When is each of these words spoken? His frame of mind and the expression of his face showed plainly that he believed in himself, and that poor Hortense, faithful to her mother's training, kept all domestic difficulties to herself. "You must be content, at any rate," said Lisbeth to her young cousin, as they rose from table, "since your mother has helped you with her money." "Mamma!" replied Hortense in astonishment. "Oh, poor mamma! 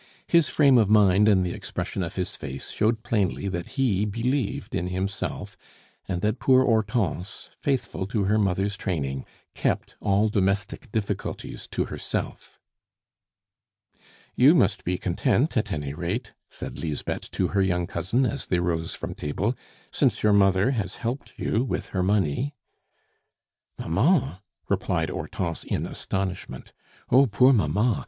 His 0.25 0.49
frame 0.49 0.79
of 0.79 0.89
mind 0.89 1.29
and 1.29 1.45
the 1.45 1.53
expression 1.53 2.01
of 2.01 2.15
his 2.15 2.35
face 2.35 2.71
showed 2.71 3.03
plainly 3.03 3.47
that 3.47 3.67
he 3.77 4.03
believed 4.03 4.73
in 4.73 4.87
himself, 4.87 5.55
and 6.07 6.21
that 6.23 6.39
poor 6.39 6.65
Hortense, 6.65 7.49
faithful 7.59 8.07
to 8.07 8.23
her 8.23 8.39
mother's 8.39 8.75
training, 8.75 9.27
kept 9.53 9.93
all 10.01 10.27
domestic 10.27 10.91
difficulties 10.91 11.67
to 11.67 11.85
herself. 11.85 12.59
"You 14.35 14.55
must 14.55 14.83
be 14.83 14.97
content, 14.97 15.55
at 15.55 15.71
any 15.71 15.93
rate," 15.93 16.33
said 16.49 16.79
Lisbeth 16.79 17.29
to 17.29 17.49
her 17.49 17.61
young 17.61 17.85
cousin, 17.85 18.25
as 18.25 18.47
they 18.47 18.57
rose 18.59 18.95
from 18.95 19.13
table, 19.13 19.55
"since 19.91 20.23
your 20.23 20.33
mother 20.33 20.71
has 20.71 20.95
helped 20.95 21.33
you 21.37 21.63
with 21.63 21.89
her 21.89 22.01
money." 22.01 22.55
"Mamma!" 23.77 24.41
replied 24.67 25.11
Hortense 25.11 25.63
in 25.63 25.85
astonishment. 25.85 26.73
"Oh, 27.11 27.27
poor 27.27 27.53
mamma! 27.53 27.99